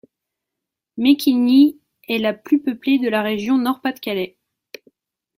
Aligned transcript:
Mecquignies 0.97 1.79
est 2.07 2.17
la 2.17 2.31
la 2.31 2.33
plus 2.35 2.59
peuplée 2.59 2.97
de 2.97 3.07
la 3.07 3.21
région 3.21 3.59
Nord-Pas-de-Calais. 3.59 4.35